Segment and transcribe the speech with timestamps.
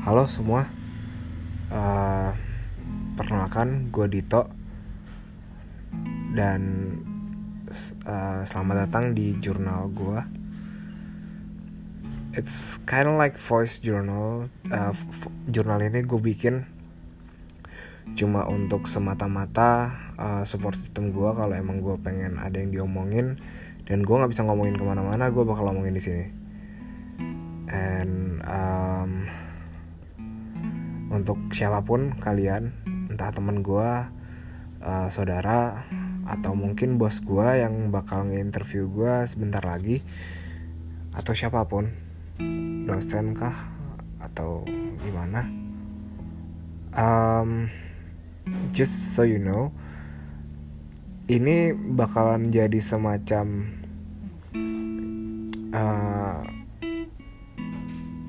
[0.00, 0.64] Halo semua,
[1.68, 2.32] uh,
[3.20, 4.48] perkenalkan gue Dito
[6.32, 6.60] dan
[8.08, 10.20] uh, selamat datang di jurnal gue.
[12.32, 14.48] It's kind of like voice journal.
[14.72, 14.96] Uh,
[15.52, 16.64] jurnal ini gue bikin
[18.16, 23.36] cuma untuk semata-mata uh, support system gue kalau emang gue pengen ada yang diomongin
[23.84, 26.26] dan gue nggak bisa ngomongin ke mana-mana gue bakal ngomongin di sini
[27.68, 29.28] and um,
[31.10, 32.70] untuk siapa pun kalian
[33.10, 33.90] entah temen gue
[34.80, 35.82] uh, saudara
[36.30, 40.06] atau mungkin bos gue yang bakal nge-interview gue sebentar lagi
[41.10, 41.90] atau siapa pun
[42.86, 43.66] dosen kah
[44.22, 44.62] atau
[45.02, 45.50] gimana
[46.94, 47.66] um,
[48.70, 49.74] just so you know
[51.26, 53.70] ini bakalan jadi semacam
[55.74, 56.42] uh,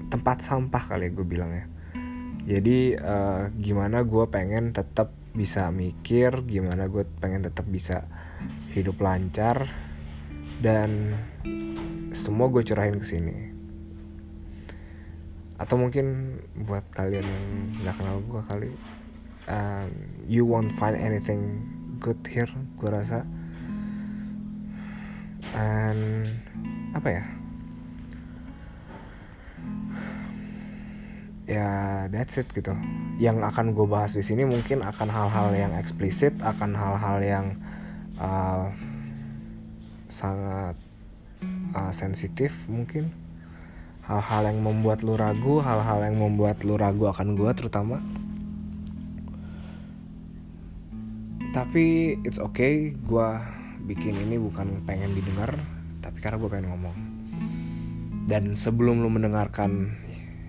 [0.09, 1.65] tempat sampah kali gue bilang ya
[2.41, 8.09] jadi uh, gimana gue pengen tetap bisa mikir gimana gue pengen tetap bisa
[8.73, 9.69] hidup lancar
[10.59, 11.15] dan
[12.11, 13.37] semua gue curahin ke sini.
[15.61, 17.45] Atau mungkin buat kalian yang
[17.85, 18.69] nggak kenal gue kali
[19.45, 19.85] uh,
[20.25, 21.61] you won't find anything
[22.01, 22.49] good here
[22.81, 23.21] gue rasa.
[25.53, 26.25] And
[26.97, 27.40] apa ya
[31.51, 31.69] ya
[32.07, 32.71] that's it gitu.
[33.19, 37.45] Yang akan gue bahas di sini mungkin akan hal-hal yang eksplisit akan hal-hal yang
[38.15, 38.71] uh,
[40.07, 40.79] sangat
[41.75, 43.11] uh, sensitif mungkin.
[44.07, 47.99] Hal-hal yang membuat lu ragu hal-hal yang membuat lu ragu akan gue terutama.
[51.51, 53.27] Tapi it's okay gue
[53.91, 55.59] bikin ini bukan pengen didengar
[55.99, 56.97] tapi karena gue pengen ngomong.
[58.31, 59.91] Dan sebelum lu mendengarkan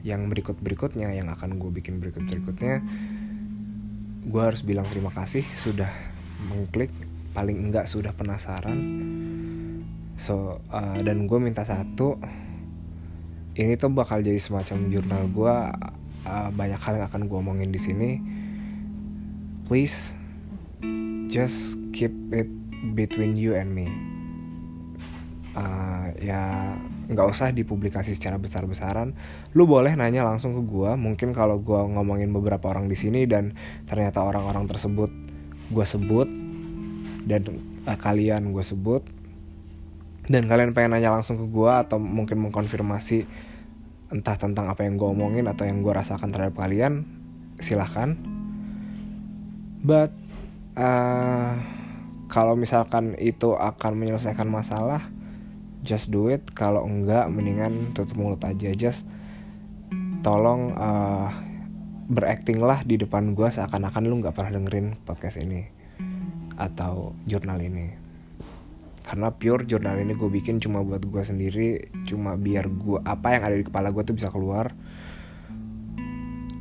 [0.03, 2.83] yang berikut berikutnya yang akan gue bikin berikut berikutnya
[4.23, 5.91] gue harus bilang terima kasih sudah
[6.47, 6.91] mengklik
[7.33, 8.79] paling enggak sudah penasaran.
[10.21, 12.21] So uh, dan gue minta satu
[13.59, 15.55] ini tuh bakal jadi semacam jurnal gue
[16.29, 18.11] uh, banyak hal yang akan gue omongin di sini.
[19.67, 20.15] Please
[21.33, 22.47] just keep it
[22.95, 23.91] between you and me.
[25.53, 26.77] Uh, ya
[27.13, 29.15] nggak usah dipublikasi secara besar-besaran.
[29.55, 33.55] Lu boleh nanya langsung ke gue mungkin kalau gue ngomongin beberapa orang di sini dan
[33.87, 35.11] ternyata orang-orang tersebut
[35.73, 36.29] gue sebut
[37.25, 37.43] dan
[37.87, 39.03] uh, kalian gue sebut
[40.27, 43.27] dan kalian pengen nanya langsung ke gue atau mungkin mengkonfirmasi
[44.13, 47.09] entah tentang apa yang gue omongin atau yang gue rasakan terhadap kalian
[47.59, 48.15] silahkan.
[49.83, 50.15] But
[50.79, 51.59] uh,
[52.31, 55.05] kalau misalkan itu akan menyelesaikan masalah
[55.83, 56.43] just do it.
[56.55, 58.71] Kalau enggak mendingan tutup mulut aja.
[58.75, 59.05] Just
[60.23, 61.29] tolong uh,
[62.07, 65.67] berakting lah di depan gue seakan-akan lu nggak pernah dengerin podcast ini
[66.57, 67.99] atau jurnal ini.
[69.03, 71.91] Karena pure jurnal ini gue bikin cuma buat gue sendiri.
[72.07, 74.71] Cuma biar gue apa yang ada di kepala gue tuh bisa keluar.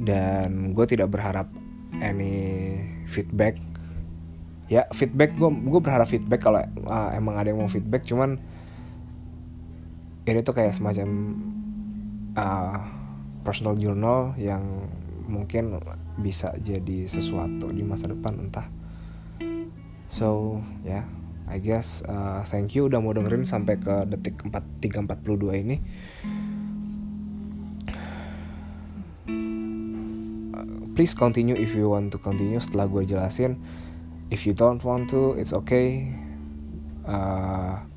[0.01, 1.53] Dan gue tidak berharap
[2.01, 3.61] any feedback.
[4.73, 8.09] Ya feedback gue gue berharap feedback kalau uh, emang ada yang mau feedback.
[8.09, 8.41] Cuman
[10.25, 11.09] ini tuh kayak semacam
[12.37, 12.77] uh,
[13.41, 14.61] personal journal yang
[15.25, 15.81] mungkin
[16.21, 18.67] bisa jadi sesuatu di masa depan entah.
[20.11, 21.05] So ya yeah,
[21.49, 25.77] I guess uh, thank you udah mau dengerin sampai ke detik 4 342 ini.
[30.91, 33.57] Please continue if you want to continue setelah gue jelasin.
[34.29, 36.13] If you don't want to it's okay.
[37.07, 37.90] Uh,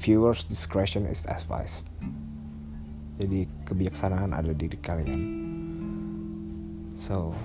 [0.00, 1.84] viewers discretion is advised.
[3.20, 5.22] Jadi kebijaksanaan ada di kalian.
[6.96, 7.36] So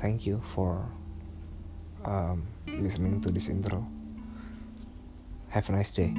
[0.00, 0.88] thank you for
[2.08, 3.84] um, listening to this intro.
[5.52, 6.16] Have a nice day.